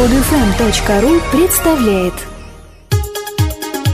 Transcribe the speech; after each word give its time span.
Подфм.ру 0.00 1.20
представляет 1.30 2.14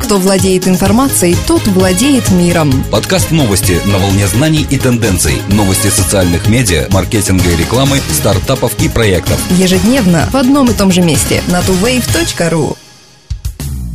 Кто 0.00 0.18
владеет 0.18 0.68
информацией, 0.68 1.36
тот 1.48 1.66
владеет 1.66 2.30
миром. 2.30 2.72
Подкаст 2.92 3.32
новости 3.32 3.80
на 3.86 3.98
волне 3.98 4.28
знаний 4.28 4.64
и 4.70 4.78
тенденций. 4.78 5.42
Новости 5.48 5.88
социальных 5.88 6.48
медиа, 6.48 6.86
маркетинга 6.92 7.50
и 7.50 7.56
рекламы, 7.56 7.98
стартапов 8.12 8.80
и 8.80 8.88
проектов. 8.88 9.40
Ежедневно 9.58 10.28
в 10.30 10.36
одном 10.36 10.70
и 10.70 10.74
том 10.74 10.92
же 10.92 11.00
месте 11.00 11.42
на 11.48 11.58
tuwave.ru. 11.58 12.76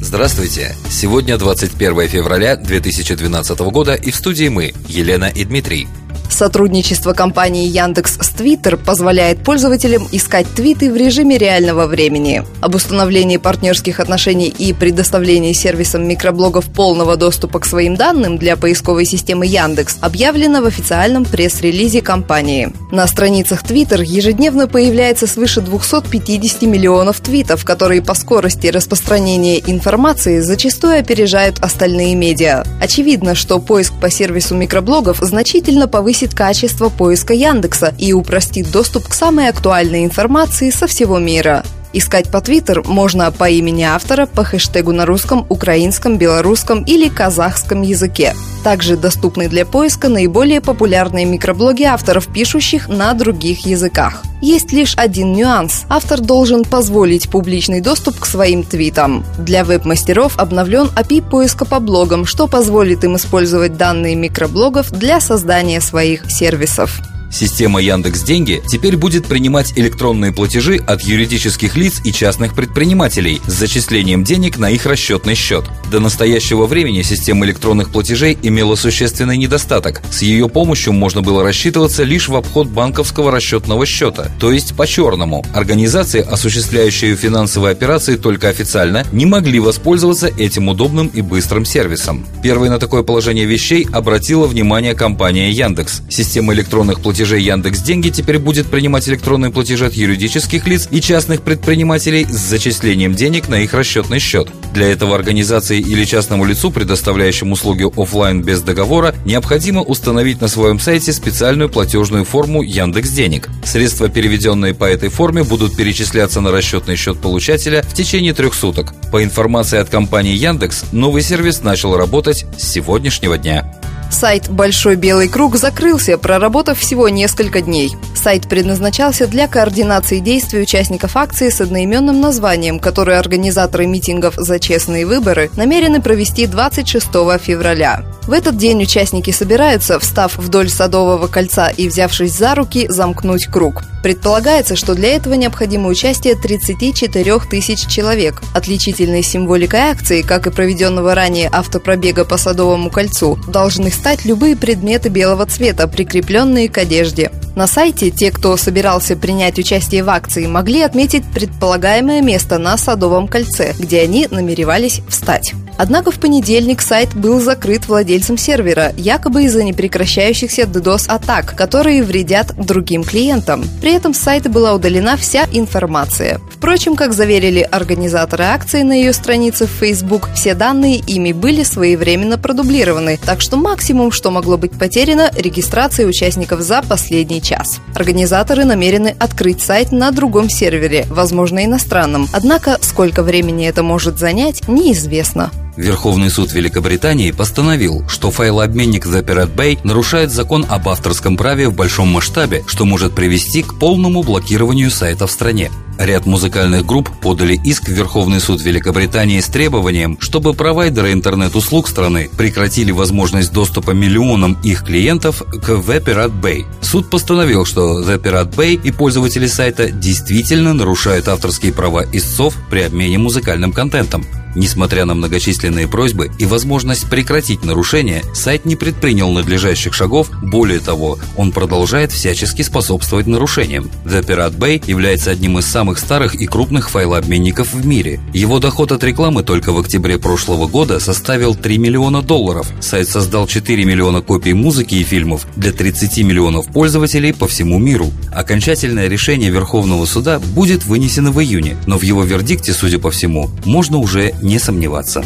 Здравствуйте! 0.02 0.76
Сегодня 0.90 1.38
21 1.38 2.10
февраля 2.10 2.58
2012 2.58 3.58
года 3.60 3.94
и 3.94 4.12
в 4.12 4.18
студии 4.18 4.50
мы, 4.50 4.74
Елена 4.90 5.32
и 5.34 5.46
Дмитрий. 5.46 5.88
Сотрудничество 6.32 7.14
компании 7.14 7.68
Яндекс 7.68 8.18
с 8.20 8.34
Twitter 8.34 8.78
позволяет 8.78 9.44
пользователям 9.44 10.08
искать 10.12 10.48
твиты 10.56 10.92
в 10.92 10.96
режиме 10.96 11.38
реального 11.38 11.86
времени. 11.86 12.44
Об 12.62 12.74
установлении 12.74 13.38
партнерских 13.38 14.00
отношений 14.00 14.48
и 14.48 14.74
предоставлении 14.74 15.54
сервисам 15.54 16.08
микроблогов 16.08 16.66
полного 16.66 17.18
доступа 17.18 17.60
к 17.60 17.66
своим 17.66 17.96
данным 17.96 18.38
для 18.38 18.56
поисковой 18.58 19.06
системы 19.06 19.46
Яндекс 19.46 19.98
объявлено 20.02 20.62
в 20.62 20.66
официальном 20.66 21.26
пресс-релизе 21.26 22.02
компании. 22.02 22.74
На 22.92 23.06
страницах 23.08 23.64
Twitter 23.64 24.04
ежедневно 24.04 24.68
появляется 24.68 25.28
свыше 25.28 25.62
250 25.62 26.64
миллионов 26.64 27.20
твитов, 27.20 27.66
которые 27.66 28.02
по 28.02 28.16
скорости 28.16 28.68
распространения 28.68 29.60
информации 29.60 30.40
зачастую 30.40 31.00
опережают 31.00 31.60
остальные 31.60 32.16
медиа. 32.16 32.64
Очевидно, 32.82 33.36
что 33.36 33.60
поиск 33.60 33.94
по 34.00 34.10
сервису 34.10 34.56
микроблогов 34.56 35.18
значительно 35.20 35.88
повысит 35.88 36.21
повысит 36.22 36.38
качество 36.38 36.90
поиска 36.90 37.34
Яндекса 37.34 37.96
и 37.98 38.14
упростит 38.14 38.72
доступ 38.72 39.08
к 39.08 39.14
самой 39.14 39.50
актуальной 39.50 40.06
информации 40.06 40.70
со 40.70 40.86
всего 40.86 41.18
мира. 41.18 41.64
Искать 41.94 42.32
по 42.32 42.40
Твиттер 42.40 42.84
можно 42.88 43.32
по 43.32 43.50
имени 43.50 43.84
автора, 43.84 44.26
по 44.26 44.44
хэштегу 44.44 44.94
на 44.94 45.06
русском, 45.06 45.46
украинском, 45.50 46.18
белорусском 46.18 46.84
или 46.84 47.10
казахском 47.10 47.82
языке. 47.82 48.34
Также 48.64 48.96
доступны 48.96 49.50
для 49.50 49.66
поиска 49.66 50.08
наиболее 50.08 50.62
популярные 50.62 51.26
микроблоги 51.26 51.84
авторов, 51.84 52.28
пишущих 52.28 52.88
на 52.88 53.14
других 53.14 53.66
языках. 53.66 54.24
Есть 54.42 54.72
лишь 54.72 54.96
один 54.96 55.34
нюанс. 55.34 55.84
Автор 55.90 56.22
должен 56.22 56.64
позволить 56.64 57.30
публичный 57.30 57.82
доступ 57.82 58.20
к 58.20 58.26
своим 58.26 58.64
твитам. 58.64 59.26
Для 59.38 59.64
веб-мастеров 59.64 60.38
обновлен 60.40 60.88
API 60.96 61.22
поиска 61.22 61.66
по 61.66 61.80
блогам, 61.80 62.26
что 62.26 62.48
позволит 62.48 63.04
им 63.04 63.18
использовать 63.18 63.78
данные 63.78 64.16
микроблогов 64.16 64.92
для 64.92 65.20
создания 65.20 65.82
своих 65.82 66.30
сервисов. 66.32 67.02
Система 67.32 67.82
Яндекс 67.82 68.24
Деньги 68.24 68.62
теперь 68.68 68.98
будет 68.98 69.26
принимать 69.26 69.74
электронные 69.78 70.34
платежи 70.34 70.78
от 70.86 71.02
юридических 71.02 71.78
лиц 71.78 72.02
и 72.04 72.12
частных 72.12 72.54
предпринимателей 72.54 73.42
с 73.48 73.54
зачислением 73.54 74.24
денег 74.24 74.58
на 74.58 74.70
их 74.70 74.86
расчетный 74.86 75.36
счет. 75.36 75.66
До 75.90 76.00
настоящего 76.00 76.66
времени 76.66 77.02
система 77.02 77.46
электронных 77.46 77.90
платежей 77.92 78.38
имела 78.42 78.76
существенный 78.76 79.38
недостаток. 79.38 80.02
С 80.12 80.22
ее 80.22 80.50
помощью 80.50 80.94
можно 80.94 81.22
было 81.22 81.42
рассчитываться 81.44 82.04
лишь 82.04 82.28
в 82.28 82.36
обход 82.36 82.68
банковского 82.68 83.32
расчетного 83.32 83.86
счета, 83.86 84.30
то 84.40 84.52
есть 84.52 84.76
по-черному. 84.76 85.46
Организации, 85.54 86.22
осуществляющие 86.22 87.16
финансовые 87.16 87.72
операции 87.72 88.18
только 88.18 88.50
официально, 88.50 89.06
не 89.14 89.26
могли 89.26 89.60
воспользоваться 89.60 90.28
этим 90.28 90.68
удобным 90.68 91.08
и 91.08 91.22
быстрым 91.22 91.66
сервисом. 91.66 92.26
Первой 92.44 92.70
на 92.70 92.80
такое 92.80 93.04
положение 93.04 93.46
вещей 93.46 93.88
обратила 93.92 94.48
внимание 94.48 94.96
компания 94.96 95.50
Яндекс. 95.52 96.02
Система 96.10 96.54
электронных 96.54 97.00
платежей 97.00 97.21
платежей 97.22 97.44
Яндекс 97.44 97.82
Деньги 97.84 98.10
теперь 98.10 98.40
будет 98.40 98.66
принимать 98.66 99.08
электронные 99.08 99.52
платежи 99.52 99.86
от 99.86 99.94
юридических 99.94 100.66
лиц 100.66 100.88
и 100.90 101.00
частных 101.00 101.44
предпринимателей 101.44 102.26
с 102.26 102.36
зачислением 102.36 103.14
денег 103.14 103.48
на 103.48 103.62
их 103.62 103.76
расчетный 103.76 104.18
счет. 104.18 104.48
Для 104.74 104.88
этого 104.88 105.14
организации 105.14 105.80
или 105.80 106.04
частному 106.04 106.46
лицу, 106.46 106.72
предоставляющему 106.72 107.54
услуги 107.54 107.86
офлайн 107.96 108.42
без 108.42 108.62
договора, 108.64 109.14
необходимо 109.24 109.84
установить 109.84 110.42
на 110.42 110.48
своем 110.48 110.80
сайте 110.80 111.14
специальную 111.14 111.70
платежную 111.70 112.26
форму 112.26 112.64
Яндекс 112.64 113.12
Денег. 113.12 113.50
Средства, 113.64 114.10
переведенные 114.10 114.74
по 114.74 114.86
этой 114.86 115.10
форме, 115.10 115.44
будут 115.44 115.78
перечисляться 115.78 116.42
на 116.42 116.50
расчетный 116.52 116.96
счет 116.96 117.20
получателя 117.20 117.84
в 117.84 117.94
течение 117.94 118.34
трех 118.34 118.56
суток. 118.56 118.96
По 119.12 119.24
информации 119.24 119.78
от 119.78 119.90
компании 119.90 120.34
Яндекс, 120.34 120.86
новый 120.92 121.22
сервис 121.22 121.62
начал 121.62 121.96
работать 121.96 122.46
с 122.58 122.68
сегодняшнего 122.68 123.38
дня. 123.38 123.81
Сайт 124.12 124.50
«Большой 124.50 124.98
белый 124.98 125.30
круг» 125.30 125.56
закрылся, 125.56 126.18
проработав 126.18 126.78
всего 126.78 127.08
несколько 127.08 127.62
дней. 127.62 127.96
Сайт 128.14 128.48
предназначался 128.48 129.26
для 129.26 129.48
координации 129.48 130.20
действий 130.20 130.62
участников 130.62 131.16
акции 131.16 131.50
с 131.50 131.62
одноименным 131.62 132.20
названием, 132.20 132.78
которую 132.80 133.18
организаторы 133.18 133.88
митингов 133.88 134.36
за 134.36 134.60
честные 134.60 135.06
выборы 135.06 135.50
намерены 135.56 136.02
провести 136.02 136.46
26 136.46 137.08
февраля. 137.42 138.04
В 138.28 138.34
этот 138.34 138.56
день 138.56 138.84
участники 138.84 139.32
собираются, 139.32 140.00
встав 140.00 140.38
вдоль 140.38 140.70
Садового 140.70 141.28
кольца 141.28 141.70
и 141.70 141.88
взявшись 141.88 142.38
за 142.38 142.54
руки, 142.54 142.86
замкнуть 142.88 143.48
круг. 143.48 143.84
Предполагается, 144.04 144.76
что 144.76 144.94
для 144.94 145.16
этого 145.16 145.34
необходимо 145.34 145.90
участие 145.90 146.36
34 146.36 147.40
тысяч 147.50 147.88
человек. 147.88 148.42
Отличительной 148.54 149.24
символикой 149.24 149.82
акции, 149.82 150.22
как 150.22 150.48
и 150.48 150.52
проведенного 150.52 151.16
ранее 151.16 151.50
автопробега 151.52 152.24
по 152.24 152.38
Садовому 152.38 152.92
кольцу, 152.92 153.40
должны 153.48 153.92
стать 153.92 154.24
любые 154.26 154.56
предметы 154.56 155.10
белого 155.10 155.46
цвета, 155.48 155.88
прикрепленные 155.88 156.70
к 156.70 156.78
одежде. 156.78 157.32
На 157.56 157.68
сайте 157.68 158.12
те, 158.12 158.32
кто 158.32 158.56
собирался 158.56 159.18
принять 159.18 159.60
участие 159.60 160.04
в 160.04 160.10
акции, 160.10 160.48
могли 160.48 160.82
отметить 160.82 161.24
предполагаемое 161.34 162.22
место 162.22 162.58
на 162.58 162.78
Садовом 162.78 163.28
кольце, 163.28 163.74
где 163.78 164.02
они 164.02 164.28
намеревались 164.32 165.02
встать. 165.10 165.54
Однако 165.78 166.12
в 166.12 166.20
понедельник 166.20 166.80
сайт 166.82 167.16
был 167.16 167.40
закрыт 167.40 167.88
владельцем 167.88 168.38
сервера, 168.38 168.94
якобы 168.98 169.46
из-за 169.46 169.64
непрекращающихся 169.64 170.64
DDoS-атак, 170.64 171.56
которые 171.56 172.04
вредят 172.04 172.54
другим 172.56 173.04
клиентам. 173.04 173.66
При 173.82 173.94
этом 173.94 174.14
с 174.14 174.20
сайта 174.20 174.48
была 174.48 174.76
удалена 174.76 175.18
вся 175.18 175.48
информация. 175.52 176.40
Впрочем, 176.52 176.96
как 176.96 177.14
заверили 177.14 177.62
организаторы 177.62 178.44
акции 178.44 178.84
на 178.84 178.94
ее 178.94 179.12
странице 179.12 179.66
в 179.66 179.72
Facebook, 179.72 180.30
все 180.36 180.54
данные 180.54 180.98
ими 180.98 181.32
были 181.32 181.64
своевременно 181.64 182.38
продублированы, 182.38 183.18
так 183.26 183.42
что 183.42 183.58
максимум, 183.58 184.12
что 184.12 184.30
могло 184.30 184.58
быть 184.58 184.78
потеряно, 184.78 185.32
регистрация 185.36 186.06
участников 186.06 186.62
за 186.62 186.84
последний 186.84 187.41
час. 187.42 187.80
Организаторы 187.96 188.66
намерены 188.66 189.16
открыть 189.20 189.62
сайт 189.62 189.92
на 189.92 190.12
другом 190.12 190.50
сервере, 190.50 191.06
возможно 191.10 191.66
иностранном, 191.66 192.28
однако 192.32 192.78
сколько 192.82 193.24
времени 193.24 193.68
это 193.68 193.84
может 193.84 194.18
занять, 194.20 194.68
неизвестно. 194.68 195.52
Верховный 195.78 196.30
суд 196.30 196.52
Великобритании 196.54 197.32
постановил, 197.32 198.08
что 198.08 198.30
файлообменник 198.30 199.06
The 199.06 199.24
Pirate 199.24 199.56
Bay 199.56 199.80
нарушает 199.84 200.32
закон 200.32 200.66
об 200.70 200.90
авторском 200.90 201.38
праве 201.38 201.70
в 201.70 201.76
большом 201.76 202.10
масштабе, 202.10 202.64
что 202.68 202.86
может 202.86 203.16
привести 203.16 203.64
к 203.64 203.80
полному 203.80 204.22
блокированию 204.22 204.92
сайта 204.92 205.28
в 205.28 205.32
стране. 205.32 205.72
Ряд 206.02 206.26
музыкальных 206.26 206.84
групп 206.84 207.12
подали 207.22 207.54
иск 207.64 207.84
в 207.84 207.92
Верховный 207.92 208.40
суд 208.40 208.60
Великобритании 208.62 209.40
с 209.40 209.46
требованием, 209.46 210.18
чтобы 210.20 210.56
провайдеры 210.56 211.14
интернет-услуг 211.14 211.88
страны 211.88 212.28
прекратили 212.36 212.92
возможность 212.92 213.54
доступа 213.54 213.92
миллионам 213.92 214.58
их 214.64 214.84
клиентов 214.84 215.44
к 215.44 215.70
The 215.70 216.04
Pirate 216.04 216.42
Bay. 216.42 216.66
Суд 216.82 217.12
постановил, 217.12 217.66
что 217.66 218.02
The 218.02 218.20
Pirate 218.20 218.56
Bay 218.56 218.82
и 218.84 218.92
пользователи 218.92 219.46
сайта 219.46 219.92
действительно 219.92 220.74
нарушают 220.74 221.28
авторские 221.28 221.72
права 221.72 222.04
истцов 222.12 222.56
при 222.72 222.82
обмене 222.82 223.20
музыкальным 223.20 223.72
контентом. 223.72 224.26
Несмотря 224.56 225.06
на 225.06 225.14
многочисленные 225.14 225.88
просьбы 225.88 226.32
и 226.38 226.46
возможность 226.46 227.10
прекратить 227.10 227.64
нарушение, 227.64 228.24
сайт 228.34 228.66
не 228.66 228.76
предпринял 228.76 229.32
надлежащих 229.32 229.94
шагов, 229.94 230.30
более 230.42 230.80
того, 230.80 231.20
он 231.38 231.52
продолжает 231.52 232.12
всячески 232.12 232.62
способствовать 232.62 233.28
нарушениям. 233.28 233.90
The 234.06 234.26
Pirate 234.26 234.58
Bay 234.58 234.84
является 234.86 235.32
одним 235.32 235.60
из 235.60 235.66
самых 235.66 236.00
старых 236.00 236.36
и 236.36 236.46
крупных 236.46 236.90
файлообменников 236.90 237.74
в 237.74 237.86
мире. 237.86 238.20
Его 238.34 238.60
доход 238.60 238.92
от 238.92 239.04
рекламы 239.04 239.44
только 239.44 239.72
в 239.72 239.80
октябре 239.80 240.18
прошлого 240.18 240.68
года 240.68 241.00
составил 241.00 241.56
3 241.56 241.78
миллиона 241.78 242.22
долларов. 242.22 242.68
Сайт 242.82 243.08
создал 243.10 243.48
4 243.48 243.86
миллиона 243.86 244.22
копий 244.22 244.54
музыки 244.54 244.96
и 244.96 245.04
фильмов 245.04 245.48
для 245.56 245.72
30 245.72 246.20
миллионов 246.20 246.68
пользователей 246.68 247.34
по 247.34 247.48
всему 247.48 247.80
миру. 247.80 248.12
Окончательное 248.34 249.08
решение 249.08 249.50
Верховного 249.50 250.06
суда 250.06 250.40
будет 250.40 250.86
вынесено 250.86 251.32
в 251.32 251.42
июне, 251.42 251.78
но 251.88 251.98
в 251.98 252.04
его 252.04 252.24
вердикте, 252.24 252.74
судя 252.74 253.00
по 253.00 253.12
всему, 253.12 253.50
можно 253.66 253.98
уже 253.98 254.34
не 254.42 254.60
сомневаться. 254.60 255.24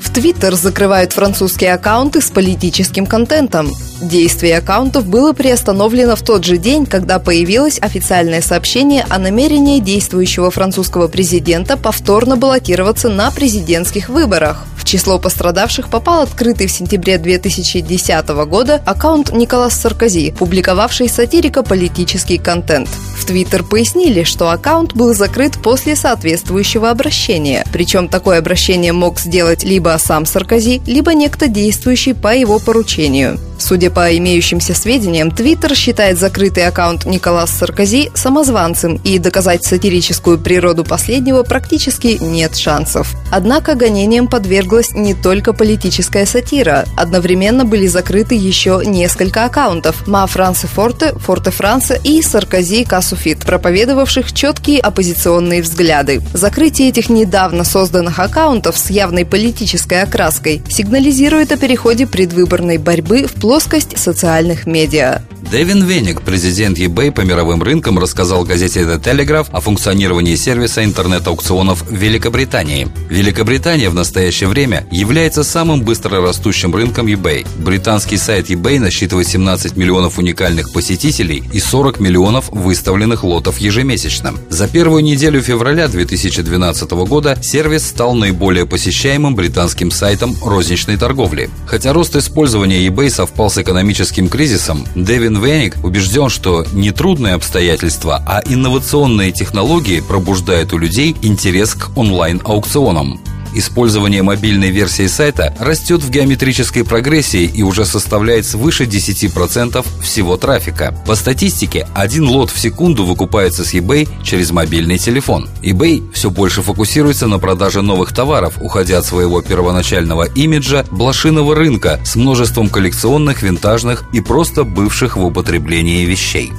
В 0.00 0.12
Твиттер 0.12 0.54
закрывают 0.54 1.12
французские 1.12 1.72
аккаунты 1.72 2.20
с 2.20 2.30
политическим 2.30 3.06
контентом. 3.06 3.70
Действие 4.04 4.58
аккаунтов 4.58 5.06
было 5.06 5.32
приостановлено 5.32 6.14
в 6.14 6.20
тот 6.20 6.44
же 6.44 6.58
день, 6.58 6.84
когда 6.84 7.18
появилось 7.18 7.78
официальное 7.80 8.42
сообщение 8.42 9.06
о 9.08 9.18
намерении 9.18 9.80
действующего 9.80 10.50
французского 10.50 11.08
президента 11.08 11.78
повторно 11.78 12.36
баллотироваться 12.36 13.08
на 13.08 13.30
президентских 13.30 14.10
выборах 14.10 14.66
число 14.94 15.18
пострадавших 15.18 15.88
попал 15.88 16.22
открытый 16.22 16.68
в 16.68 16.70
сентябре 16.70 17.18
2010 17.18 18.28
года 18.46 18.80
аккаунт 18.86 19.32
Николас 19.32 19.74
Саркози, 19.74 20.32
публиковавший 20.38 21.08
сатирико-политический 21.08 22.38
контент. 22.38 22.88
В 23.18 23.24
Твиттер 23.24 23.64
пояснили, 23.64 24.22
что 24.22 24.50
аккаунт 24.50 24.94
был 24.94 25.12
закрыт 25.12 25.58
после 25.60 25.96
соответствующего 25.96 26.90
обращения. 26.90 27.64
Причем 27.72 28.06
такое 28.06 28.38
обращение 28.38 28.92
мог 28.92 29.18
сделать 29.18 29.64
либо 29.64 29.96
сам 29.98 30.26
Саркози, 30.26 30.80
либо 30.86 31.12
некто 31.12 31.48
действующий 31.48 32.12
по 32.12 32.32
его 32.32 32.60
поручению. 32.60 33.40
Судя 33.58 33.90
по 33.90 34.16
имеющимся 34.16 34.74
сведениям, 34.74 35.30
Твиттер 35.30 35.74
считает 35.74 36.18
закрытый 36.18 36.66
аккаунт 36.66 37.06
Николас 37.06 37.50
Саркози 37.50 38.10
самозванцем, 38.14 39.00
и 39.04 39.18
доказать 39.18 39.64
сатирическую 39.64 40.38
природу 40.38 40.84
последнего 40.84 41.42
практически 41.42 42.18
нет 42.20 42.56
шансов. 42.56 43.14
Однако 43.30 43.74
гонениям 43.74 44.28
подверглась 44.28 44.92
не 44.92 45.14
только 45.14 45.52
политическая 45.52 46.26
сатира. 46.26 46.84
Одновременно 46.96 47.64
были 47.64 47.86
закрыты 47.86 48.34
еще 48.34 48.82
несколько 48.84 49.44
аккаунтов– 49.44 50.06
Ма 50.06 50.26
Франце 50.26 50.66
Форте, 50.68 51.12
Форте 51.18 51.50
Франце 51.50 52.00
и 52.02 52.22
Саркози 52.22 52.84
Касуфит, 52.84 53.40
проповедовавших 53.40 54.32
четкие 54.32 54.80
оппозиционные 54.80 55.62
взгляды. 55.62 56.22
Закрытие 56.32 56.88
этих 56.88 57.08
недавно 57.08 57.64
созданных 57.64 58.18
аккаунтов 58.18 58.76
с 58.78 58.90
явной 58.90 59.24
политической 59.24 60.02
окраской 60.02 60.62
сигнализирует 60.68 61.52
о 61.52 61.56
переходе 61.56 62.06
предвыборной 62.06 62.78
борьбы 62.78 63.26
в 63.26 63.40
плоскость 63.54 63.96
социальных 63.96 64.66
медиа. 64.66 65.22
Дэвин 65.54 65.84
Веник, 65.84 66.22
президент 66.22 66.78
eBay 66.78 67.12
по 67.12 67.20
мировым 67.20 67.62
рынкам, 67.62 68.00
рассказал 68.00 68.42
газете 68.42 68.80
The 68.80 69.00
Telegraph 69.00 69.46
о 69.52 69.60
функционировании 69.60 70.34
сервиса 70.34 70.84
интернет-аукционов 70.84 71.82
в 71.82 71.94
Великобритании. 71.94 72.88
Великобритания 73.08 73.88
в 73.90 73.94
настоящее 73.94 74.48
время 74.48 74.84
является 74.90 75.44
самым 75.44 75.82
быстро 75.82 76.20
растущим 76.20 76.74
рынком 76.74 77.06
eBay. 77.06 77.46
Британский 77.58 78.16
сайт 78.16 78.50
eBay 78.50 78.80
насчитывает 78.80 79.28
17 79.28 79.76
миллионов 79.76 80.18
уникальных 80.18 80.72
посетителей 80.72 81.44
и 81.52 81.60
40 81.60 82.00
миллионов 82.00 82.48
выставленных 82.50 83.22
лотов 83.22 83.58
ежемесячно. 83.58 84.34
За 84.48 84.66
первую 84.66 85.04
неделю 85.04 85.40
февраля 85.40 85.86
2012 85.86 86.90
года 87.06 87.38
сервис 87.40 87.86
стал 87.86 88.14
наиболее 88.14 88.66
посещаемым 88.66 89.36
британским 89.36 89.92
сайтом 89.92 90.34
розничной 90.42 90.96
торговли. 90.96 91.48
Хотя 91.66 91.92
рост 91.92 92.16
использования 92.16 92.84
eBay 92.84 93.10
совпал 93.34 93.50
с 93.50 93.58
экономическим 93.58 94.28
кризисом, 94.28 94.86
Дэвин 94.94 95.42
Веник 95.42 95.76
убежден, 95.82 96.28
что 96.28 96.64
не 96.72 96.92
трудные 96.92 97.34
обстоятельства, 97.34 98.22
а 98.24 98.40
инновационные 98.46 99.32
технологии 99.32 100.00
пробуждают 100.00 100.72
у 100.72 100.78
людей 100.78 101.16
интерес 101.20 101.74
к 101.74 101.90
онлайн-аукционам. 101.96 103.33
Использование 103.54 104.22
мобильной 104.22 104.70
версии 104.70 105.06
сайта 105.06 105.54
растет 105.60 106.02
в 106.02 106.10
геометрической 106.10 106.84
прогрессии 106.84 107.44
и 107.44 107.62
уже 107.62 107.84
составляет 107.84 108.46
свыше 108.46 108.84
10% 108.84 109.86
всего 110.02 110.36
трафика. 110.36 110.92
По 111.06 111.14
статистике, 111.14 111.86
один 111.94 112.26
лот 112.26 112.50
в 112.50 112.58
секунду 112.58 113.04
выкупается 113.04 113.64
с 113.64 113.72
eBay 113.72 114.08
через 114.24 114.50
мобильный 114.50 114.98
телефон. 114.98 115.48
eBay 115.62 116.02
все 116.12 116.30
больше 116.30 116.62
фокусируется 116.62 117.28
на 117.28 117.38
продаже 117.38 117.80
новых 117.80 118.12
товаров, 118.12 118.58
уходя 118.60 118.98
от 118.98 119.04
своего 119.04 119.40
первоначального 119.40 120.24
имиджа 120.34 120.84
блошиного 120.90 121.54
рынка 121.54 122.00
с 122.04 122.16
множеством 122.16 122.68
коллекционных, 122.68 123.42
винтажных 123.42 124.04
и 124.12 124.20
просто 124.20 124.64
бывших 124.64 125.16
в 125.16 125.24
употреблении 125.24 126.04
вещей. 126.04 126.52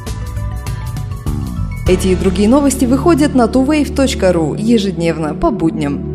Эти 1.87 2.07
и 2.07 2.15
другие 2.15 2.47
новости 2.49 2.85
выходят 2.85 3.35
на 3.35 3.43
tuwave.ru 3.43 4.59
ежедневно 4.59 5.35
по 5.35 5.51
будням. 5.51 6.14